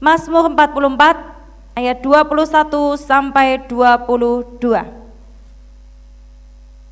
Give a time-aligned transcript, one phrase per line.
[0.00, 4.56] Mazmur 44 ayat 21 sampai 22.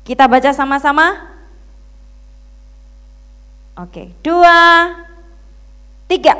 [0.05, 1.29] Kita baca sama-sama.
[3.73, 4.93] Oke, dua,
[6.05, 6.37] tiga.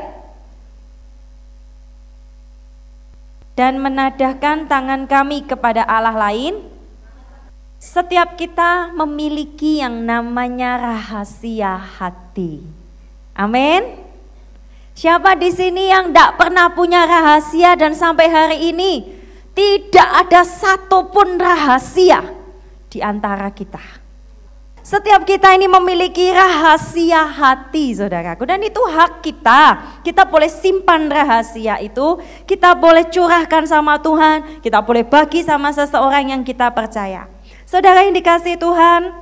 [3.58, 6.62] Dan menadahkan tangan kami kepada Allah lain.
[7.80, 12.60] Setiap kita memiliki yang namanya rahasia hati.
[13.32, 14.09] Amin.
[15.00, 19.08] Siapa di sini yang tidak pernah punya rahasia dan sampai hari ini
[19.56, 22.20] tidak ada satupun rahasia
[22.92, 23.80] di antara kita.
[24.84, 29.80] Setiap kita ini memiliki rahasia hati saudaraku dan itu hak kita.
[30.04, 36.36] Kita boleh simpan rahasia itu, kita boleh curahkan sama Tuhan, kita boleh bagi sama seseorang
[36.36, 37.24] yang kita percaya.
[37.64, 39.16] Saudara yang dikasih Tuhan,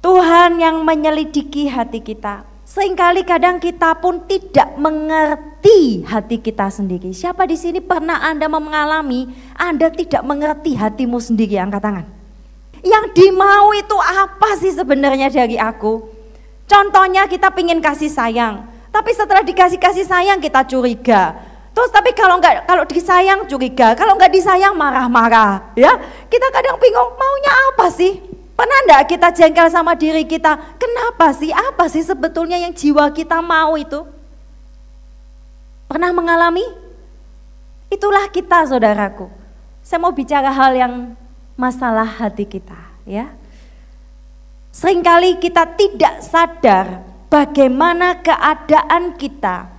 [0.00, 2.51] Tuhan yang menyelidiki hati kita.
[2.72, 7.12] Seringkali kadang kita pun tidak mengerti hati kita sendiri.
[7.12, 9.28] Siapa di sini pernah Anda mengalami
[9.60, 11.60] Anda tidak mengerti hatimu sendiri?
[11.60, 12.08] Angkat tangan.
[12.80, 16.00] Yang dimau itu apa sih sebenarnya dari aku?
[16.64, 21.36] Contohnya kita pingin kasih sayang, tapi setelah dikasih kasih sayang kita curiga.
[21.76, 25.92] Terus tapi kalau nggak kalau disayang curiga, kalau nggak disayang marah-marah, ya
[26.24, 28.16] kita kadang bingung maunya apa sih?
[28.62, 30.54] Pernah enggak kita jengkel sama diri kita?
[30.78, 31.50] Kenapa sih?
[31.50, 34.06] Apa sih sebetulnya yang jiwa kita mau itu?
[35.90, 36.62] Pernah mengalami?
[37.90, 39.26] Itulah kita saudaraku.
[39.82, 41.18] Saya mau bicara hal yang
[41.58, 43.34] masalah hati kita ya.
[44.70, 49.71] Seringkali kita tidak sadar bagaimana keadaan kita,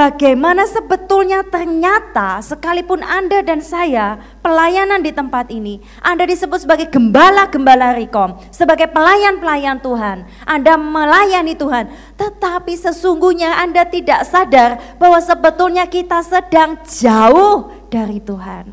[0.00, 7.92] bagaimana sebetulnya ternyata sekalipun Anda dan saya pelayanan di tempat ini, Anda disebut sebagai gembala-gembala
[7.92, 16.24] Rikom, sebagai pelayan-pelayan Tuhan, Anda melayani Tuhan, tetapi sesungguhnya Anda tidak sadar bahwa sebetulnya kita
[16.24, 18.72] sedang jauh dari Tuhan.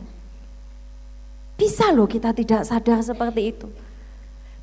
[1.60, 3.68] Bisa loh kita tidak sadar seperti itu.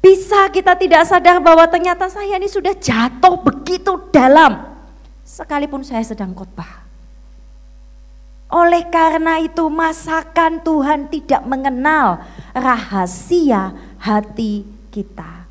[0.00, 4.73] Bisa kita tidak sadar bahwa ternyata saya ini sudah jatuh begitu dalam.
[5.24, 6.84] Sekalipun saya sedang khotbah.
[8.52, 12.22] Oleh karena itu masakan Tuhan tidak mengenal
[12.54, 14.62] rahasia hati
[14.94, 15.48] kita.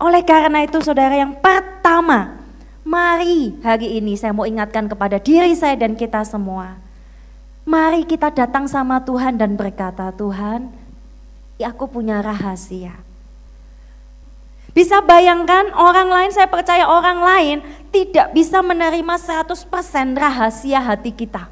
[0.00, 2.40] Oleh karena itu saudara yang pertama,
[2.82, 6.90] mari hari ini saya mau ingatkan kepada diri saya dan kita semua
[7.70, 10.72] Mari kita datang sama Tuhan dan berkata, Tuhan,
[11.60, 12.96] aku punya rahasia.
[14.70, 17.56] Bisa bayangkan orang lain, saya percaya orang lain
[17.90, 19.66] tidak bisa menerima 100%
[20.14, 21.50] rahasia hati kita.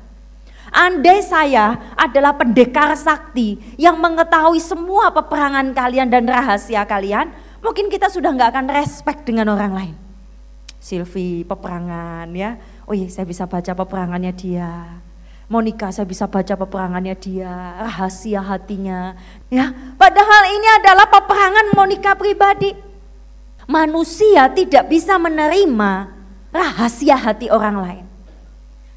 [0.68, 7.32] Andai saya adalah pendekar sakti yang mengetahui semua peperangan kalian dan rahasia kalian,
[7.64, 9.94] mungkin kita sudah nggak akan respect dengan orang lain.
[10.78, 12.54] Silvi peperangan ya,
[12.86, 15.02] oh iya saya bisa baca peperangannya dia
[15.48, 17.48] Monica saya bisa baca peperangannya dia,
[17.80, 19.16] rahasia hatinya.
[19.48, 22.87] Ya, padahal ini adalah peperangan Monica pribadi.
[23.68, 26.08] Manusia tidak bisa menerima
[26.48, 28.04] rahasia hati orang lain.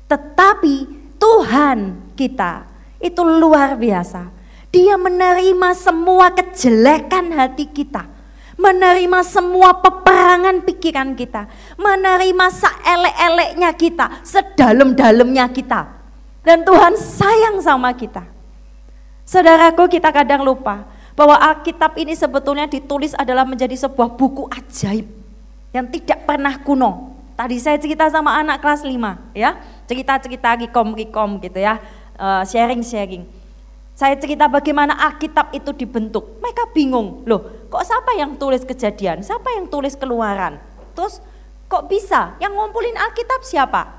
[0.07, 0.75] Tetapi
[1.19, 2.65] Tuhan kita
[3.03, 4.31] itu luar biasa.
[4.71, 8.07] Dia menerima semua kejelekan hati kita
[8.61, 11.49] menerima semua peperangan pikiran kita,
[11.81, 15.89] menerima seelek-eleknya kita, sedalam-dalamnya kita.
[16.45, 18.21] Dan Tuhan sayang sama kita.
[19.25, 20.85] Saudaraku kita kadang lupa
[21.21, 25.05] bahwa Alkitab ini sebetulnya ditulis adalah menjadi sebuah buku ajaib
[25.69, 27.13] yang tidak pernah kuno.
[27.37, 29.53] Tadi saya cerita sama anak kelas 5 ya,
[29.85, 31.77] cerita-cerita rikom-rikom gitu ya,
[32.17, 33.29] eh, sharing-sharing.
[33.93, 36.41] Saya cerita bagaimana Alkitab itu dibentuk.
[36.41, 40.57] Mereka bingung, loh kok siapa yang tulis kejadian, siapa yang tulis keluaran.
[40.97, 41.21] Terus
[41.69, 43.93] kok bisa, yang ngumpulin Alkitab siapa?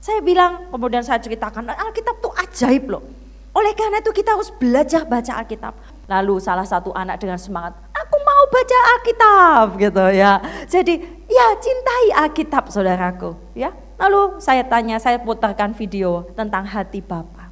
[0.00, 3.04] Saya bilang, kemudian saya ceritakan, Alkitab tuh ajaib loh.
[3.52, 5.76] Oleh karena itu kita harus belajar baca Alkitab.
[6.04, 10.40] Lalu salah satu anak dengan semangat, aku mau baca Alkitab gitu ya.
[10.68, 13.72] Jadi ya cintai Alkitab saudaraku ya.
[13.94, 17.48] Lalu saya tanya, saya putarkan video tentang hati Bapak.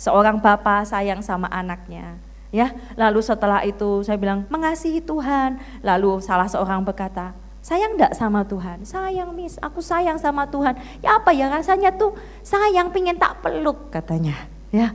[0.00, 2.16] Seorang Bapak sayang sama anaknya.
[2.54, 5.60] Ya, lalu setelah itu saya bilang mengasihi Tuhan.
[5.84, 8.86] Lalu salah seorang berkata, Sayang enggak sama Tuhan?
[8.86, 10.78] Sayang mis, aku sayang sama Tuhan.
[11.02, 12.14] Ya apa ya rasanya tuh
[12.46, 14.46] sayang pingin tak peluk katanya.
[14.70, 14.94] Ya,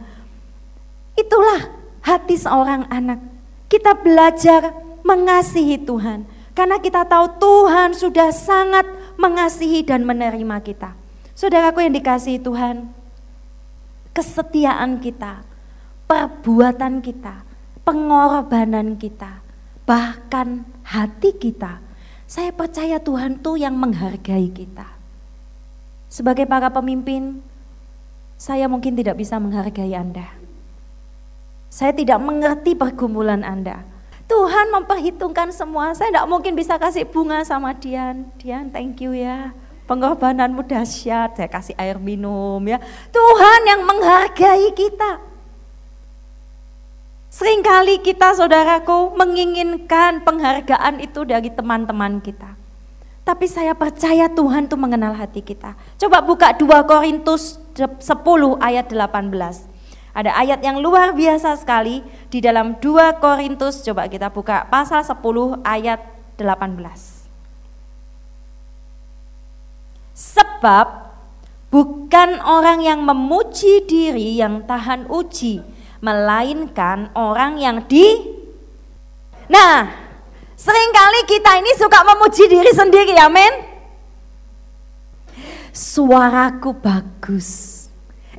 [1.20, 3.22] Itulah hati seorang anak.
[3.72, 6.28] Kita belajar mengasihi Tuhan.
[6.52, 8.84] Karena kita tahu Tuhan sudah sangat
[9.16, 10.92] mengasihi dan menerima kita.
[11.32, 12.92] Saudaraku yang dikasihi Tuhan,
[14.12, 15.48] kesetiaan kita,
[16.12, 17.48] perbuatan kita,
[17.88, 19.40] pengorbanan kita,
[19.88, 21.80] bahkan hati kita
[22.32, 24.88] saya percaya Tuhan tuh yang menghargai kita.
[26.08, 27.44] Sebagai para pemimpin,
[28.40, 30.32] saya mungkin tidak bisa menghargai Anda.
[31.72, 33.88] Saya tidak mengerti pergumulan Anda.
[34.28, 35.96] Tuhan memperhitungkan semua.
[35.96, 38.28] Saya tidak mungkin bisa kasih bunga sama Dian.
[38.36, 39.56] Dian, thank you ya.
[39.88, 41.40] Pengorbananmu dahsyat.
[41.40, 42.76] Saya kasih air minum ya.
[43.16, 45.24] Tuhan yang menghargai kita.
[47.32, 52.60] Seringkali kita saudaraku menginginkan penghargaan itu dari teman-teman kita.
[53.24, 55.80] Tapi saya percaya Tuhan tuh mengenal hati kita.
[55.96, 58.04] Coba buka 2 Korintus 10
[58.60, 59.71] ayat 18.
[60.12, 63.80] Ada ayat yang luar biasa sekali di dalam 2 Korintus.
[63.84, 66.04] Coba kita buka pasal 10 ayat
[66.36, 67.32] 18.
[70.12, 70.88] Sebab
[71.72, 75.64] bukan orang yang memuji diri yang tahan uji,
[76.04, 78.40] melainkan orang yang di
[79.52, 80.02] Nah,
[80.62, 83.66] Seringkali kita ini suka memuji diri sendiri, amin.
[85.74, 87.81] Suaraku bagus.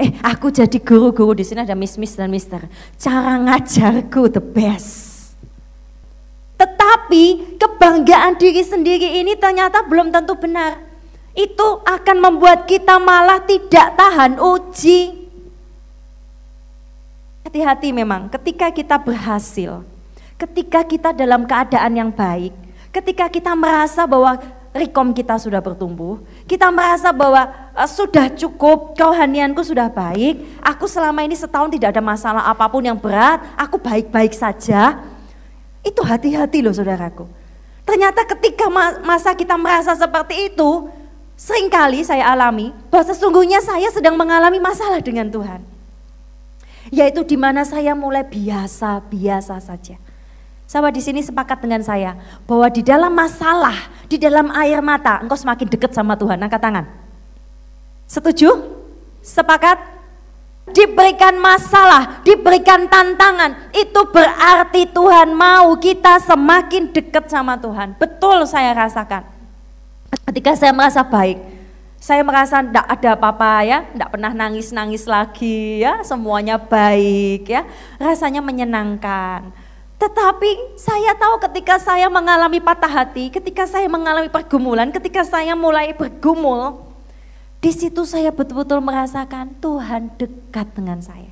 [0.02, 2.58] Eh, aku jadi guru-guru di sini ada miss-miss dan mister.
[2.99, 5.31] Cara ngajarku the best.
[6.58, 10.82] Tetapi kebanggaan diri sendiri ini ternyata belum tentu benar.
[11.38, 15.22] Itu akan membuat kita malah tidak tahan uji.
[17.46, 19.87] Hati-hati memang ketika kita berhasil,
[20.34, 22.50] ketika kita dalam keadaan yang baik,
[22.90, 27.44] ketika kita merasa bahwa rekom kita sudah bertumbuh, kita merasa bahwa
[27.76, 32.80] uh, sudah cukup, kerohanianku sudah baik, aku selama ini setahun tidak ada masalah apa pun
[32.80, 35.04] yang berat, aku baik-baik saja.
[35.84, 37.28] Itu hati-hati loh saudaraku.
[37.84, 38.72] Ternyata ketika
[39.04, 40.88] masa kita merasa seperti itu,
[41.36, 45.60] sering kali saya alami bahwa sesungguhnya saya sedang mengalami masalah dengan Tuhan.
[46.88, 50.00] Yaitu di mana saya mulai biasa-biasa saja
[50.72, 52.16] Sahabat di sini sepakat dengan saya
[52.48, 53.76] bahwa di dalam masalah,
[54.08, 56.40] di dalam air mata, engkau semakin dekat sama Tuhan.
[56.40, 56.88] Angkat tangan.
[58.08, 58.72] Setuju?
[59.20, 59.76] Sepakat?
[60.72, 67.92] Diberikan masalah, diberikan tantangan, itu berarti Tuhan mau kita semakin dekat sama Tuhan.
[68.00, 69.28] Betul saya rasakan.
[70.25, 71.36] Ketika saya merasa baik,
[72.00, 77.68] saya merasa tidak ada apa-apa ya, tidak pernah nangis-nangis lagi ya, semuanya baik ya,
[78.00, 79.52] rasanya menyenangkan.
[80.02, 85.94] Tetapi saya tahu ketika saya mengalami patah hati, ketika saya mengalami pergumulan, ketika saya mulai
[85.94, 86.82] bergumul,
[87.62, 91.31] di situ saya betul-betul merasakan Tuhan dekat dengan saya.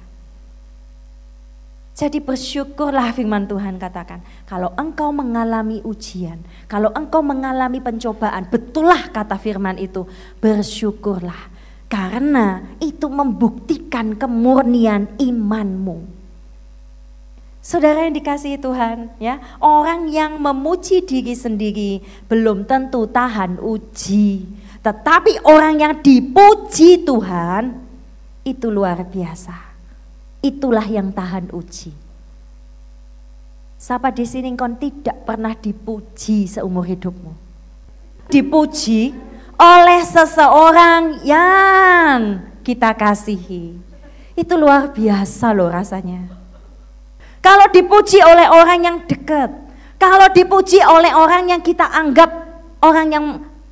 [1.98, 6.38] Jadi bersyukurlah firman Tuhan katakan, kalau engkau mengalami ujian,
[6.70, 10.06] kalau engkau mengalami pencobaan, betullah kata firman itu,
[10.38, 11.50] bersyukurlah.
[11.90, 16.19] Karena itu membuktikan kemurnian imanmu.
[17.60, 24.48] Saudara yang dikasihi Tuhan, ya, orang yang memuji diri sendiri belum tentu tahan uji.
[24.80, 27.76] Tetapi orang yang dipuji Tuhan
[28.48, 29.52] itu luar biasa.
[30.40, 31.92] Itulah yang tahan uji.
[33.76, 37.32] Siapa di sini kau tidak pernah dipuji seumur hidupmu?
[38.32, 39.12] Dipuji
[39.60, 43.76] oleh seseorang yang kita kasihi.
[44.32, 46.39] Itu luar biasa loh rasanya.
[47.40, 49.48] Kalau dipuji oleh orang yang dekat,
[49.96, 52.28] kalau dipuji oleh orang yang kita anggap
[52.84, 53.24] orang yang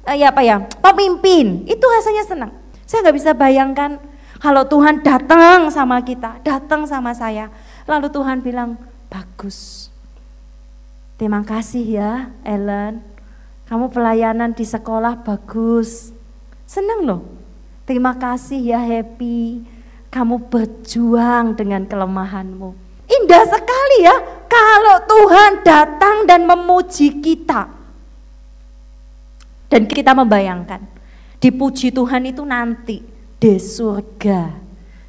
[0.09, 2.53] eh, ya apa ya pemimpin, itu rasanya senang.
[2.89, 4.01] Saya nggak bisa bayangkan
[4.41, 7.53] kalau Tuhan datang sama kita, datang sama saya,
[7.85, 8.81] lalu Tuhan bilang
[9.13, 9.89] bagus.
[11.21, 12.13] Terima kasih ya
[12.47, 13.05] Ellen,
[13.69, 16.15] kamu pelayanan di sekolah bagus.
[16.65, 17.23] Senang loh.
[17.89, 19.65] Terima kasih ya Happy,
[20.13, 22.88] kamu berjuang dengan kelemahanmu.
[23.09, 24.17] Indah sekali ya
[24.49, 27.69] kalau Tuhan datang dan memuji kita.
[29.69, 30.81] Dan kita membayangkan,
[31.41, 33.05] dipuji Tuhan itu nanti
[33.37, 34.57] di surga.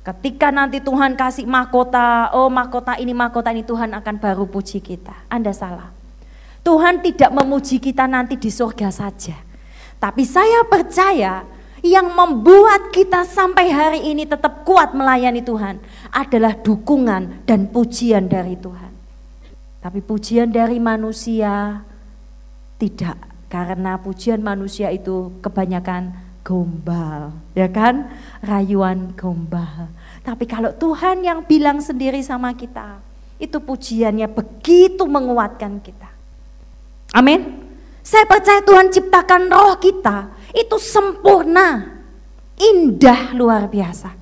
[0.03, 5.15] Ketika nanti Tuhan kasih mahkota, oh mahkota ini, mahkota ini Tuhan akan baru puji kita.
[5.32, 5.96] Anda salah.
[6.60, 9.39] Tuhan tidak memuji kita nanti di surga saja.
[10.00, 11.48] Tapi saya percaya
[11.83, 15.79] yang membuat kita sampai hari ini tetap kuat melayani Tuhan
[16.12, 18.91] adalah dukungan dan pujian dari Tuhan.
[19.79, 21.79] Tapi pujian dari manusia
[22.75, 23.15] tidak,
[23.48, 26.12] karena pujian manusia itu kebanyakan
[26.43, 28.12] gombal, ya kan?
[28.43, 29.88] Rayuan gombal.
[30.24, 33.00] Tapi kalau Tuhan yang bilang sendiri sama kita,
[33.39, 36.12] itu pujiannya begitu menguatkan kita.
[37.15, 37.71] Amin.
[38.03, 42.00] Saya percaya Tuhan ciptakan roh kita itu sempurna,
[42.58, 44.13] indah luar biasa.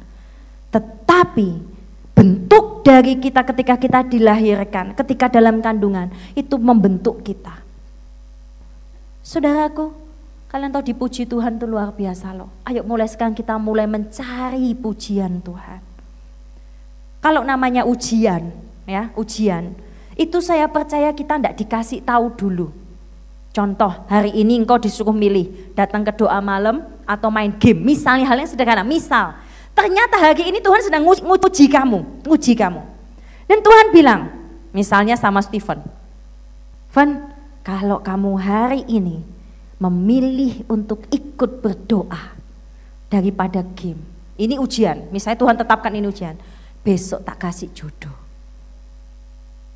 [0.72, 1.50] Tetapi
[2.17, 7.63] bentuk dari kita ketika kita dilahirkan, ketika dalam kandungan, itu membentuk kita.
[9.22, 10.07] Saudaraku,
[10.48, 12.48] Kalian tahu dipuji Tuhan itu luar biasa loh.
[12.63, 15.84] Ayo mulai sekarang kita mulai mencari pujian Tuhan.
[17.19, 18.55] Kalau namanya ujian,
[18.88, 19.75] ya ujian,
[20.15, 22.72] itu saya percaya kita tidak dikasih tahu dulu.
[23.57, 27.81] Contoh, hari ini engkau disuruh milih datang ke doa malam atau main game.
[27.81, 29.33] Misalnya hal yang sederhana, misal
[29.73, 32.85] ternyata hari ini Tuhan sedang nguji kamu, nguji kamu.
[33.49, 34.29] Dan Tuhan bilang,
[34.69, 35.81] misalnya sama Stephen,
[36.93, 37.33] Van,
[37.65, 39.25] kalau kamu hari ini
[39.81, 42.37] memilih untuk ikut berdoa
[43.09, 44.05] daripada game.
[44.37, 46.37] Ini ujian, misalnya Tuhan tetapkan ini ujian.
[46.85, 48.13] Besok tak kasih jodoh.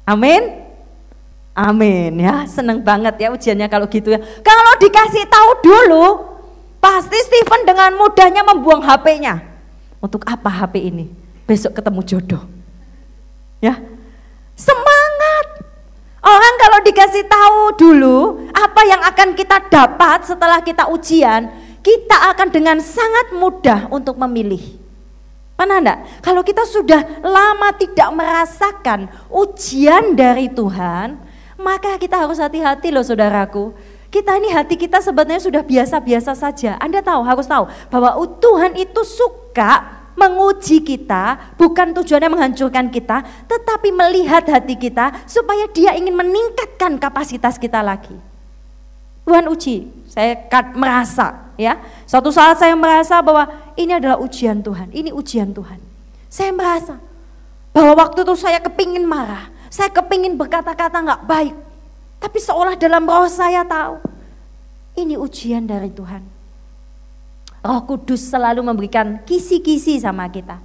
[0.06, 0.71] Amin.
[1.52, 4.20] Amin ya, seneng banget ya ujiannya kalau gitu ya.
[4.40, 6.06] Kalau dikasih tahu dulu,
[6.80, 9.44] pasti Stephen dengan mudahnya membuang HP-nya.
[10.00, 11.12] Untuk apa HP ini?
[11.44, 12.44] Besok ketemu jodoh.
[13.60, 13.78] Ya,
[14.56, 15.68] semangat.
[16.24, 18.18] Orang kalau dikasih tahu dulu
[18.56, 21.52] apa yang akan kita dapat setelah kita ujian,
[21.84, 24.80] kita akan dengan sangat mudah untuk memilih.
[25.60, 26.00] Pernah enggak?
[26.26, 31.31] Kalau kita sudah lama tidak merasakan ujian dari Tuhan,
[31.62, 33.72] maka kita harus hati-hati loh saudaraku.
[34.12, 36.76] Kita ini hati kita sebenarnya sudah biasa-biasa saja.
[36.84, 43.90] Anda tahu, harus tahu bahwa Tuhan itu suka menguji kita, bukan tujuannya menghancurkan kita, tetapi
[43.96, 48.14] melihat hati kita supaya dia ingin meningkatkan kapasitas kita lagi.
[49.24, 50.36] Tuhan uji, saya
[50.76, 53.48] merasa ya, suatu saat saya merasa bahwa
[53.80, 55.80] ini adalah ujian Tuhan, ini ujian Tuhan.
[56.28, 57.00] Saya merasa
[57.72, 61.56] bahwa waktu itu saya kepingin marah, saya kepingin berkata-kata nggak baik,
[62.20, 64.04] tapi seolah dalam roh saya tahu
[65.00, 66.20] ini ujian dari Tuhan.
[67.62, 70.60] Roh Kudus selalu memberikan kisi-kisi sama kita.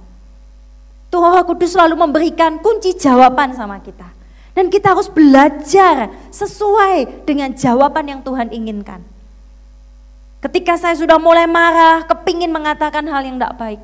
[1.07, 4.11] Tuhan Roh Kudus selalu memberikan kunci jawaban sama kita.
[4.57, 9.05] Dan kita harus belajar sesuai dengan jawaban yang Tuhan inginkan.
[10.41, 13.81] Ketika saya sudah mulai marah, kepingin mengatakan hal yang tidak baik.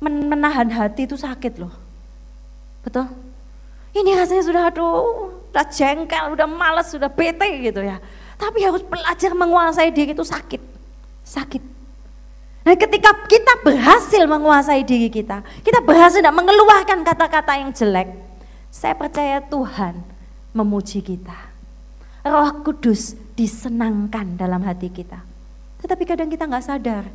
[0.00, 1.74] Menahan hati itu sakit loh.
[2.86, 3.10] Betul?
[3.90, 7.98] Ini rasanya sudah aduh, udah jengkel, udah males, sudah bete gitu ya.
[8.38, 10.70] Tapi harus belajar menguasai diri itu sakit
[11.30, 11.62] sakit.
[12.60, 18.10] Nah ketika kita berhasil menguasai diri kita, kita berhasil tidak mengeluarkan kata-kata yang jelek,
[18.68, 20.02] saya percaya Tuhan
[20.52, 21.48] memuji kita.
[22.20, 25.24] Roh Kudus disenangkan dalam hati kita.
[25.80, 27.08] Tetapi kadang kita nggak sadar.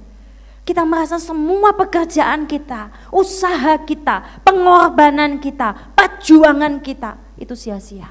[0.66, 8.10] Kita merasa semua pekerjaan kita, usaha kita, pengorbanan kita, perjuangan kita itu sia-sia.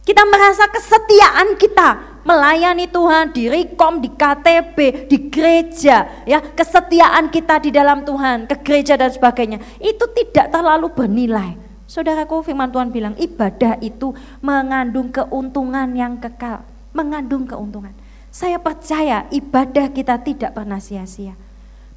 [0.00, 7.60] Kita merasa kesetiaan kita melayani Tuhan di Rikom, di KTB, di gereja, ya kesetiaan kita
[7.60, 11.52] di dalam Tuhan, ke gereja dan sebagainya, itu tidak terlalu bernilai.
[11.84, 16.64] Saudaraku firman Tuhan bilang ibadah itu mengandung keuntungan yang kekal,
[16.96, 17.92] mengandung keuntungan.
[18.30, 21.34] Saya percaya ibadah kita tidak pernah sia-sia.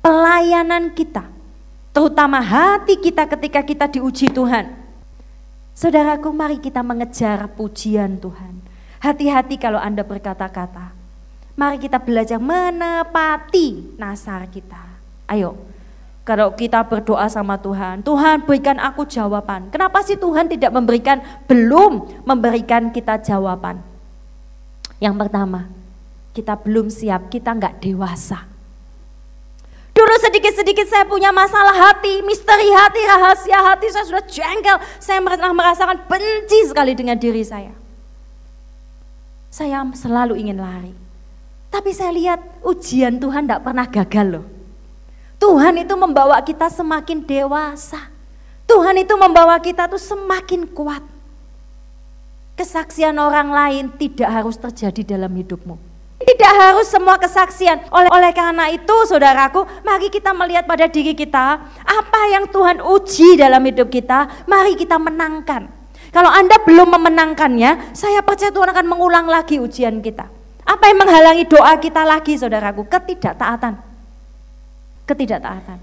[0.02, 1.30] Pelayanan kita,
[1.96, 4.84] terutama hati kita ketika kita diuji Tuhan,
[5.74, 8.62] Saudaraku, mari kita mengejar pujian Tuhan.
[9.02, 10.94] Hati-hati kalau Anda berkata-kata.
[11.58, 14.78] Mari kita belajar menepati nasar kita.
[15.25, 15.58] Ayo,
[16.22, 19.74] kalau kita berdoa sama Tuhan, Tuhan berikan aku jawaban.
[19.74, 23.82] Kenapa sih Tuhan tidak memberikan, belum memberikan kita jawaban?
[25.02, 25.74] Yang pertama,
[26.34, 28.50] kita belum siap, kita nggak dewasa.
[29.94, 34.82] Dulu sedikit-sedikit saya punya masalah hati, misteri hati, rahasia hati, saya sudah jengkel.
[34.98, 37.70] Saya pernah merasakan benci sekali dengan diri saya.
[39.54, 40.98] Saya selalu ingin lari.
[41.70, 44.46] Tapi saya lihat ujian Tuhan tidak pernah gagal loh.
[45.38, 48.10] Tuhan itu membawa kita semakin dewasa.
[48.66, 51.06] Tuhan itu membawa kita tuh semakin kuat.
[52.58, 55.93] Kesaksian orang lain tidak harus terjadi dalam hidupmu
[56.44, 57.88] tidak harus semua kesaksian.
[57.88, 61.56] Oleh, oleh karena itu saudaraku, mari kita melihat pada diri kita,
[61.88, 65.72] apa yang Tuhan uji dalam hidup kita, mari kita menangkan.
[66.12, 70.28] Kalau Anda belum memenangkannya, saya percaya Tuhan akan mengulang lagi ujian kita.
[70.68, 72.92] Apa yang menghalangi doa kita lagi saudaraku?
[72.92, 73.80] Ketidaktaatan.
[75.08, 75.80] Ketidaktaatan.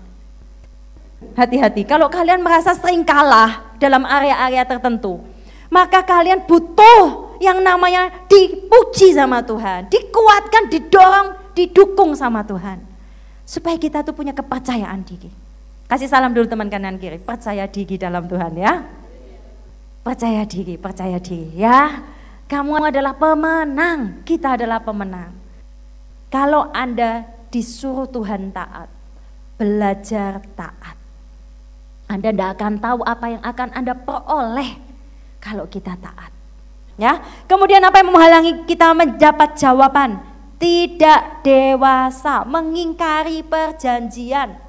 [1.41, 5.25] Hati-hati, kalau kalian merasa sering kalah dalam area-area tertentu,
[5.73, 12.85] maka kalian butuh yang namanya dipuji sama Tuhan, dikuatkan, didorong, didukung sama Tuhan.
[13.49, 15.33] Supaya kita tuh punya kepercayaan diri.
[15.91, 18.87] Kasih salam dulu teman kanan kiri, percaya diri dalam Tuhan ya.
[20.07, 21.99] Percaya diri, percaya diri ya.
[22.47, 25.35] Kamu adalah pemenang, kita adalah pemenang.
[26.31, 28.87] Kalau Anda disuruh Tuhan taat,
[29.59, 30.95] belajar taat.
[32.07, 34.71] Anda tidak akan tahu apa yang akan Anda peroleh
[35.43, 36.40] kalau kita taat.
[37.01, 37.25] Ya.
[37.49, 40.21] Kemudian apa yang menghalangi kita mendapat jawaban?
[40.61, 44.61] Tidak dewasa, mengingkari perjanjian.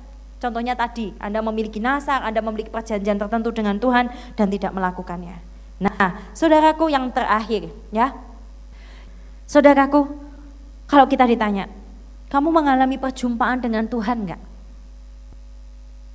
[0.41, 5.37] Contohnya tadi, Anda memiliki nasar, Anda memiliki perjanjian tertentu dengan Tuhan dan tidak melakukannya.
[5.83, 8.15] Nah, saudaraku yang terakhir, ya.
[9.45, 10.09] Saudaraku,
[10.89, 11.69] kalau kita ditanya,
[12.31, 14.41] kamu mengalami perjumpaan dengan Tuhan enggak?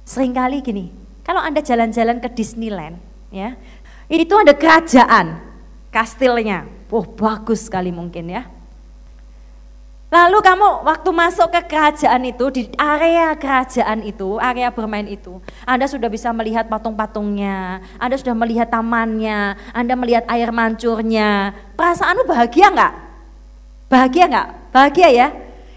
[0.08, 0.90] Seringkali gini,
[1.22, 2.98] kalau Anda jalan-jalan ke Disneyland,
[3.30, 3.54] ya,
[4.10, 5.38] itu ada kerajaan,
[5.96, 6.68] kastilnya.
[6.92, 8.44] Oh, bagus sekali mungkin ya.
[10.06, 15.90] Lalu kamu waktu masuk ke kerajaan itu, di area kerajaan itu, area bermain itu, Anda
[15.90, 21.50] sudah bisa melihat patung-patungnya, Anda sudah melihat tamannya, Anda melihat air mancurnya.
[21.74, 22.92] Perasaanmu bahagia nggak?
[23.90, 24.48] Bahagia nggak?
[24.70, 25.28] Bahagia ya?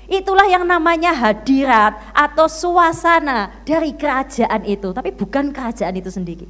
[0.05, 6.45] Itulah yang namanya hadirat atau suasana dari kerajaan itu, tapi bukan kerajaan itu sendiri.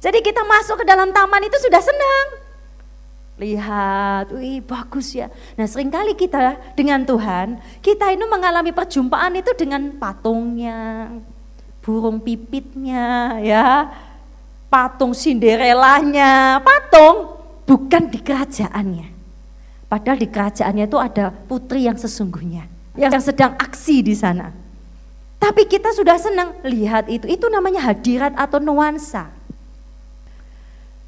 [0.00, 2.43] Jadi kita masuk ke dalam taman itu sudah senang,
[3.34, 5.26] lihat, wih bagus ya.
[5.58, 11.10] Nah sering kali kita dengan Tuhan, kita ini mengalami perjumpaan itu dengan patungnya,
[11.82, 13.90] burung pipitnya ya,
[14.70, 17.34] patung Cinderellanya, patung
[17.66, 19.08] bukan di kerajaannya.
[19.90, 24.54] Padahal di kerajaannya itu ada putri yang sesungguhnya, yang sedang aksi di sana.
[25.42, 29.28] Tapi kita sudah senang lihat itu, itu namanya hadirat atau nuansa.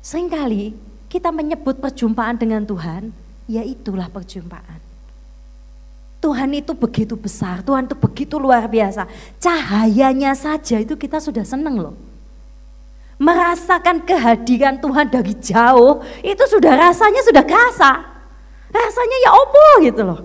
[0.04, 3.14] Seringkali kita menyebut perjumpaan dengan Tuhan,
[3.46, 4.82] ya itulah perjumpaan.
[6.18, 9.06] Tuhan itu begitu besar, Tuhan itu begitu luar biasa.
[9.38, 11.94] Cahayanya saja itu kita sudah seneng loh.
[13.16, 18.02] Merasakan kehadiran Tuhan dari jauh, itu sudah rasanya sudah kerasa.
[18.75, 20.20] Rasanya ya opo gitu loh.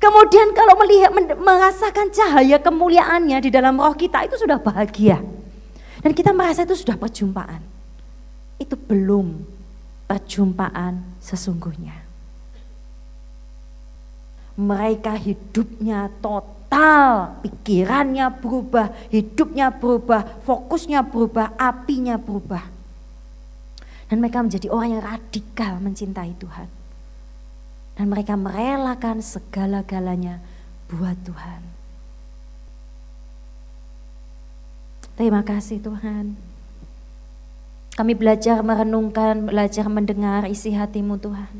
[0.00, 5.20] Kemudian kalau melihat merasakan cahaya kemuliaannya di dalam roh kita itu sudah bahagia.
[6.00, 7.60] Dan kita merasa itu sudah perjumpaan.
[8.56, 9.59] Itu belum
[10.10, 11.94] perjumpaan sesungguhnya.
[14.58, 22.66] Mereka hidupnya total, pikirannya berubah, hidupnya berubah, fokusnya berubah, apinya berubah.
[24.10, 26.66] Dan mereka menjadi orang yang radikal mencintai Tuhan.
[27.94, 30.42] Dan mereka merelakan segala-galanya
[30.90, 31.62] buat Tuhan.
[35.14, 36.49] Terima kasih Tuhan.
[38.00, 41.52] Kami belajar merenungkan, belajar mendengar isi hatimu Tuhan.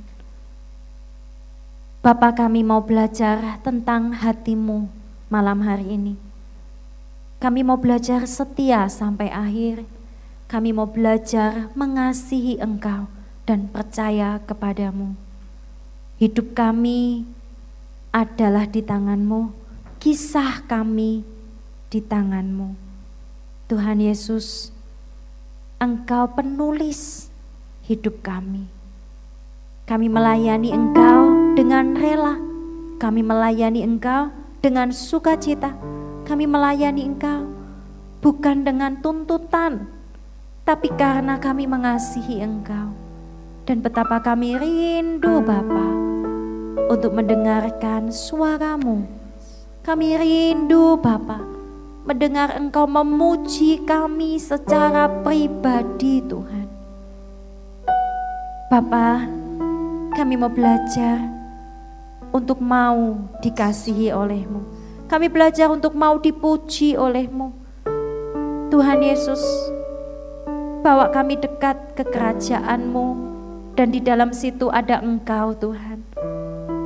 [2.01, 4.89] Bapak kami mau belajar tentang hatimu
[5.29, 6.17] malam hari ini.
[7.45, 9.85] Kami mau belajar setia sampai akhir.
[10.49, 13.05] Kami mau belajar mengasihi Engkau
[13.45, 15.13] dan percaya kepadamu.
[16.17, 17.29] Hidup kami
[18.17, 19.53] adalah di tanganmu,
[20.01, 21.21] kisah kami
[21.93, 22.73] di tanganmu.
[23.69, 24.73] Tuhan Yesus,
[25.81, 27.33] Engkau penulis
[27.89, 28.69] hidup kami.
[29.89, 32.37] Kami melayani Engkau dengan rela.
[33.01, 34.29] Kami melayani Engkau
[34.61, 35.73] dengan sukacita.
[36.29, 37.49] Kami melayani Engkau
[38.21, 39.89] bukan dengan tuntutan,
[40.69, 42.93] tapi karena kami mengasihi Engkau.
[43.65, 45.89] Dan betapa kami rindu Bapa
[46.93, 49.09] untuk mendengarkan suaramu.
[49.81, 51.50] Kami rindu Bapak
[52.11, 56.67] mendengar Engkau memuji kami secara pribadi Tuhan.
[58.67, 59.31] Bapa,
[60.19, 61.23] kami mau belajar
[62.35, 64.59] untuk mau dikasihi olehmu.
[65.07, 67.55] Kami belajar untuk mau dipuji olehmu.
[68.75, 69.43] Tuhan Yesus,
[70.83, 73.07] bawa kami dekat ke kerajaanmu
[73.79, 76.03] dan di dalam situ ada Engkau Tuhan.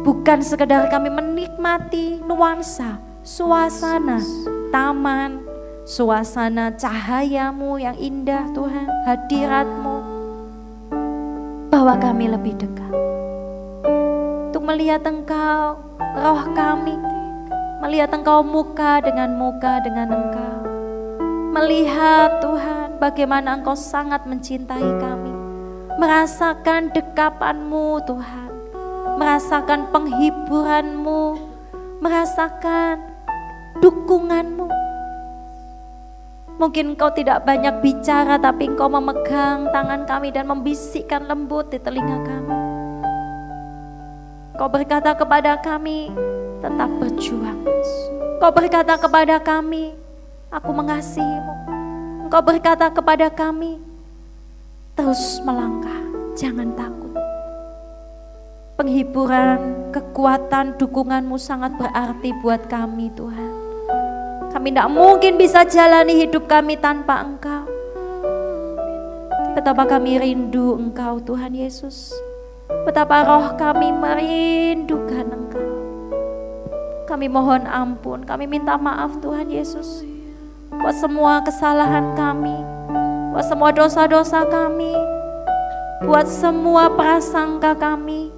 [0.04, 4.20] Bukan sekedar kami menikmati nuansa, suasana,
[4.68, 5.40] taman,
[5.88, 9.96] suasana cahayamu yang indah Tuhan, hadiratmu.
[11.72, 12.92] Bawa kami lebih dekat.
[14.52, 17.00] Untuk melihat engkau, roh kami,
[17.80, 20.58] melihat engkau muka dengan muka dengan engkau.
[21.56, 25.32] Melihat Tuhan bagaimana engkau sangat mencintai kami.
[25.96, 28.52] Merasakan dekapanmu Tuhan.
[29.16, 31.40] Merasakan penghiburanmu.
[32.02, 33.13] Merasakan
[33.78, 34.66] dukunganmu.
[36.54, 42.18] Mungkin engkau tidak banyak bicara tapi engkau memegang tangan kami dan membisikkan lembut di telinga
[42.22, 42.56] kami.
[44.54, 46.14] Kau berkata kepada kami,
[46.62, 47.58] tetap berjuang.
[48.38, 49.98] Kau berkata kepada kami,
[50.46, 51.54] aku mengasihimu.
[52.30, 53.82] Engkau berkata kepada kami,
[54.94, 56.06] terus melangkah,
[56.38, 57.14] jangan takut.
[58.78, 63.53] Penghiburan, kekuatan, dukunganmu sangat berarti buat kami Tuhan.
[64.54, 67.66] Kami tidak mungkin bisa jalani hidup kami tanpa Engkau.
[69.58, 72.14] Betapa kami rindu Engkau Tuhan Yesus.
[72.86, 75.70] Betapa roh kami merindukan Engkau.
[77.10, 80.06] Kami mohon ampun, kami minta maaf Tuhan Yesus.
[80.70, 82.54] Buat semua kesalahan kami,
[83.34, 84.94] buat semua dosa-dosa kami,
[86.06, 88.30] buat semua prasangka kami,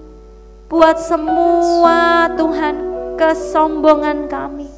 [0.72, 2.76] buat semua Tuhan
[3.20, 4.76] kesombongan kami.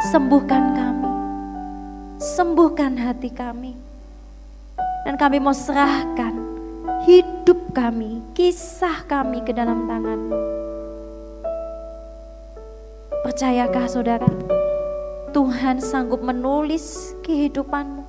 [0.00, 1.12] Sembuhkan kami,
[2.16, 3.76] sembuhkan hati kami.
[5.04, 6.32] Dan kami mau serahkan
[7.04, 10.40] hidup kami, kisah kami ke dalam tanganmu.
[13.28, 14.32] Percayakah saudara,
[15.36, 18.08] Tuhan sanggup menulis kehidupanmu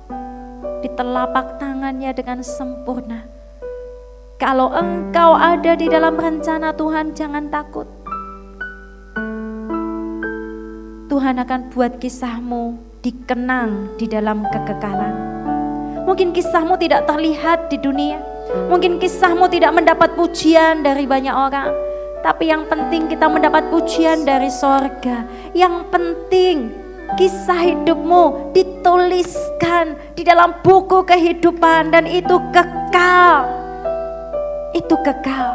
[0.80, 3.28] di telapak tangannya dengan sempurna.
[4.40, 8.01] Kalau engkau ada di dalam rencana Tuhan, jangan takut.
[11.22, 15.14] Tuhan akan buat kisahmu dikenang di dalam kekekalan.
[16.02, 18.18] Mungkin kisahmu tidak terlihat di dunia,
[18.66, 21.70] Mungkin kisahmu tidak mendapat pujian dari banyak orang,
[22.26, 25.22] tapi yang penting kita mendapat pujian dari sorga.
[25.54, 26.74] Yang penting
[27.14, 33.46] kisah hidupmu dituliskan di dalam buku kehidupan dan itu kekal.
[34.74, 35.54] Itu kekal.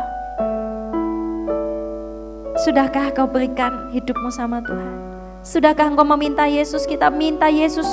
[2.63, 5.06] Sudahkah kau berikan hidupmu sama Tuhan?
[5.47, 6.83] Sudahkah engkau meminta Yesus?
[6.83, 7.87] Kita minta Yesus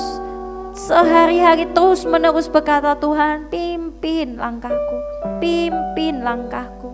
[0.74, 4.98] Sehari-hari terus menerus berkata Tuhan pimpin langkahku,
[5.38, 6.90] pimpin langkahku.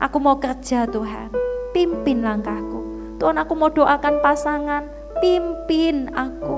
[0.00, 1.28] Aku mau kerja Tuhan,
[1.76, 2.80] pimpin langkahku.
[3.20, 4.88] Tuhan aku mau doakan pasangan,
[5.20, 6.56] pimpin aku.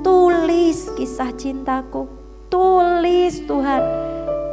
[0.00, 2.08] Tulis kisah cintaku,
[2.48, 3.84] tulis Tuhan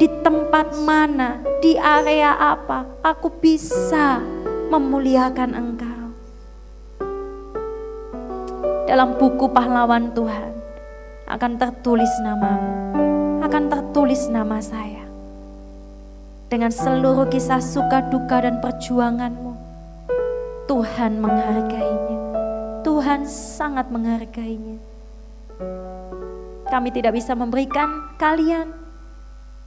[0.04, 4.20] di tempat mana, di area apa aku bisa
[4.68, 5.81] memuliakan Engkau.
[8.92, 10.52] Dalam buku pahlawan Tuhan,
[11.24, 12.76] akan tertulis namamu,
[13.40, 15.08] akan tertulis nama saya.
[16.52, 19.56] Dengan seluruh kisah suka duka dan perjuanganmu,
[20.68, 22.20] Tuhan menghargainya.
[22.84, 24.76] Tuhan sangat menghargainya.
[26.68, 28.76] Kami tidak bisa memberikan kalian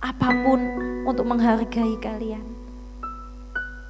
[0.04, 0.60] apa pun
[1.08, 2.44] untuk menghargai kalian.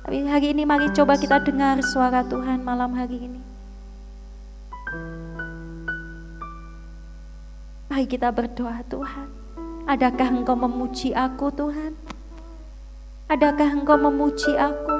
[0.06, 3.53] Tapi hari ini mari coba kita dengar suara Tuhan malam hari ini.
[7.94, 9.30] Mari kita berdoa Tuhan.
[9.87, 11.94] Adakah Engkau memuji aku Tuhan?
[13.30, 14.98] Adakah Engkau memuji aku?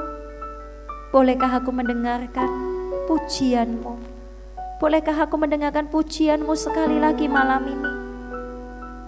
[1.11, 2.47] Bolehkah aku mendengarkan
[3.11, 3.99] pujianmu?
[4.79, 7.91] Bolehkah aku mendengarkan pujianmu sekali lagi malam ini?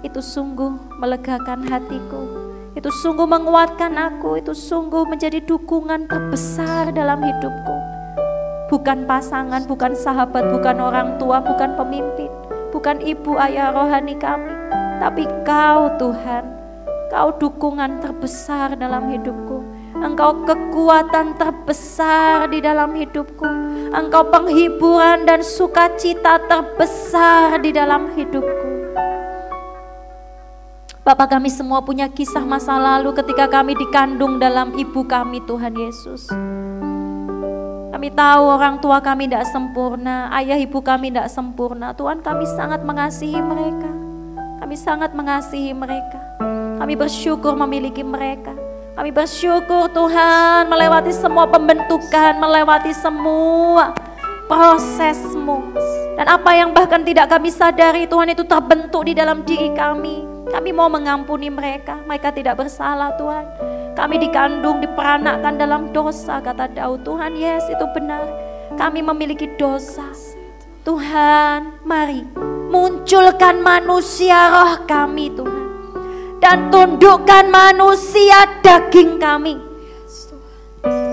[0.03, 2.27] Itu sungguh melegakan hatiku.
[2.75, 4.35] Itu sungguh menguatkan aku.
[4.35, 7.75] Itu sungguh menjadi dukungan terbesar dalam hidupku.
[8.67, 12.26] Bukan pasangan, bukan sahabat, bukan orang tua, bukan pemimpin
[12.77, 14.53] bukan ibu ayah rohani kami,
[15.01, 16.45] tapi Kau Tuhan,
[17.09, 19.65] Kau dukungan terbesar dalam hidupku.
[19.97, 23.49] Engkau kekuatan terbesar di dalam hidupku.
[23.89, 28.69] Engkau penghiburan dan sukacita terbesar di dalam hidupku.
[31.01, 36.29] Bapak kami semua punya kisah masa lalu ketika kami dikandung dalam ibu kami Tuhan Yesus.
[37.97, 41.97] Kami tahu orang tua kami tidak sempurna, ayah ibu kami tidak sempurna.
[41.97, 43.89] Tuhan kami sangat mengasihi mereka.
[44.61, 46.21] Kami sangat mengasihi mereka.
[46.77, 48.53] Kami bersyukur memiliki mereka.
[48.93, 53.97] Kami bersyukur Tuhan melewati semua pembentukan, melewati semua
[54.45, 55.73] prosesmu.
[56.21, 60.21] Dan apa yang bahkan tidak kami sadari Tuhan itu terbentuk di dalam diri kami.
[60.53, 63.76] Kami mau mengampuni mereka, mereka tidak bersalah Tuhan.
[63.97, 67.01] Kami dikandung, diperanakkan dalam dosa, kata Daud.
[67.01, 68.29] Tuhan, yes itu benar.
[68.77, 70.05] Kami memiliki dosa.
[70.85, 72.21] Tuhan, mari
[72.69, 75.65] munculkan manusia roh kami Tuhan.
[76.37, 79.57] Dan tundukkan manusia daging kami.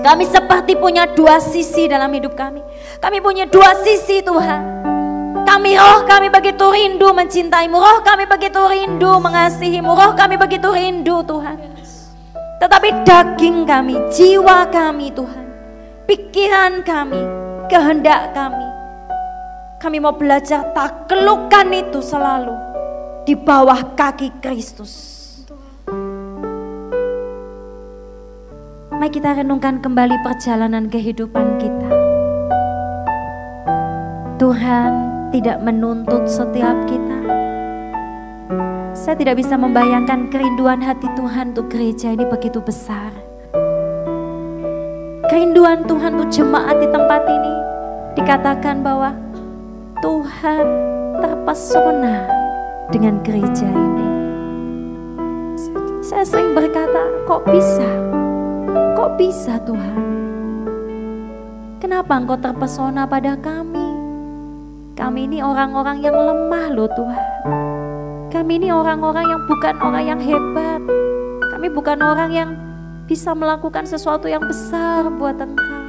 [0.05, 2.61] Kami seperti punya dua sisi dalam hidup kami.
[3.01, 4.61] Kami punya dua sisi Tuhan.
[5.41, 7.81] Kami roh kami begitu rindu mencintaimu.
[7.81, 9.89] Roh kami begitu rindu mengasihimu.
[9.89, 11.64] Roh kami begitu rindu Tuhan.
[12.55, 15.45] Tetapi daging kami, jiwa kami Tuhan,
[16.07, 17.19] pikiran kami,
[17.67, 18.67] kehendak kami,
[19.83, 22.55] kami mau belajar taklukan itu selalu
[23.27, 25.15] di bawah kaki Kristus.
[28.95, 31.89] Mari kita renungkan kembali perjalanan kehidupan kita.
[34.39, 34.91] Tuhan
[35.35, 37.34] tidak menuntut setiap kita
[39.05, 43.13] saya tidak bisa membayangkan kerinduan hati Tuhan untuk gereja ini begitu besar.
[45.29, 47.53] Kerinduan Tuhan untuk jemaat di tempat ini
[48.17, 49.13] dikatakan bahwa
[50.01, 50.65] Tuhan
[51.21, 52.25] terpesona
[52.89, 54.09] dengan gereja ini.
[56.01, 57.89] Saya sering berkata, kok bisa?
[58.97, 60.01] Kok bisa Tuhan?
[61.77, 63.85] Kenapa engkau terpesona pada kami?
[64.97, 67.34] Kami ini orang-orang yang lemah loh Tuhan.
[68.35, 70.83] Kami ini orang-orang yang bukan orang yang hebat.
[71.55, 72.49] Kami bukan orang yang
[73.07, 75.83] bisa melakukan sesuatu yang besar buat engkau.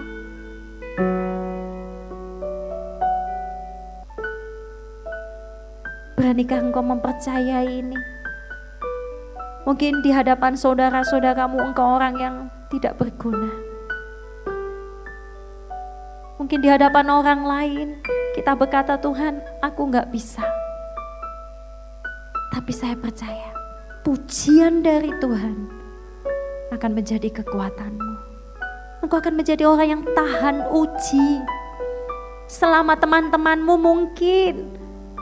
[6.15, 7.99] Beranikah engkau mempercayai ini?
[9.67, 12.37] Mungkin di hadapan saudara-saudaramu engkau orang yang
[12.71, 13.51] tidak berguna.
[16.39, 17.89] Mungkin di hadapan orang lain
[18.39, 20.47] kita berkata Tuhan aku nggak bisa.
[22.67, 23.55] Tapi saya percaya
[24.03, 25.71] pujian dari Tuhan
[26.75, 28.15] akan menjadi kekuatanmu.
[29.07, 31.47] Engkau akan menjadi orang yang tahan uji.
[32.51, 34.75] Selama teman-temanmu mungkin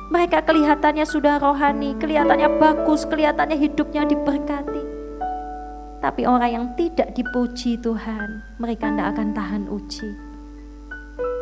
[0.08, 4.80] mereka kelihatannya sudah rohani, kelihatannya bagus, kelihatannya hidupnya diberkati.
[6.00, 10.08] Tapi orang yang tidak dipuji Tuhan, mereka tidak akan tahan uji.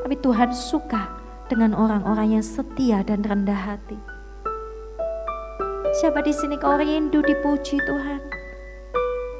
[0.03, 1.15] Tapi Tuhan suka
[1.47, 4.12] dengan orang-orang yang setia dan rendah hati.
[5.93, 8.17] Siapa di sini kau rindu dipuji Tuhan?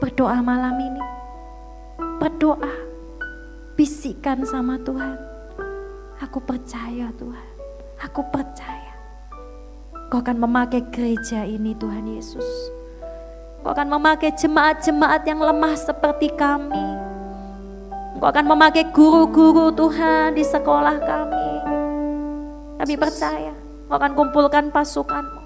[0.05, 1.01] Berdoa malam ini.
[2.21, 2.93] Berdoa.
[3.73, 5.17] Bisikan sama Tuhan.
[6.21, 7.49] Aku percaya Tuhan.
[8.05, 8.93] Aku percaya.
[10.13, 12.45] Kau akan memakai gereja ini Tuhan Yesus.
[13.65, 16.85] Kau akan memakai jemaat-jemaat yang lemah seperti kami.
[18.21, 21.49] Kau akan memakai guru-guru Tuhan di sekolah kami.
[22.77, 23.57] Kami percaya,
[23.89, 25.42] Kau akan kumpulkan pasukanmu.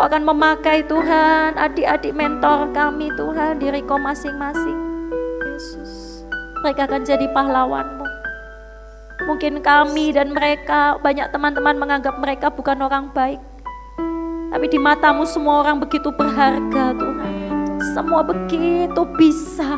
[0.00, 4.80] Kau akan memakai Tuhan adik-adik mentor kami Tuhan diri kau masing-masing.
[5.44, 6.24] Yesus.
[6.64, 8.08] Mereka akan jadi pahlawanmu.
[9.28, 13.44] Mungkin kami dan mereka, banyak teman-teman menganggap mereka bukan orang baik.
[14.48, 17.34] Tapi di matamu semua orang begitu berharga Tuhan.
[17.92, 19.76] Semua begitu bisa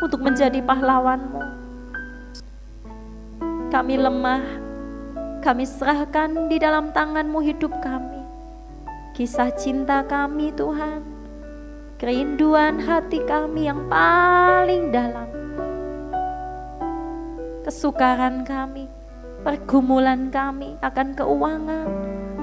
[0.00, 1.44] untuk menjadi pahlawanmu.
[3.68, 4.44] Kami lemah,
[5.44, 8.07] kami serahkan di dalam tanganmu hidup kami.
[9.18, 11.02] Kisah cinta kami Tuhan,
[11.98, 15.26] kerinduan hati kami yang paling dalam.
[17.66, 18.86] Kesukaran kami,
[19.42, 21.90] pergumulan kami akan keuangan,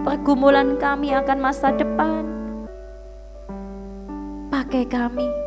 [0.03, 2.27] pergumulan kami akan masa depan.
[4.51, 5.44] Pakai kami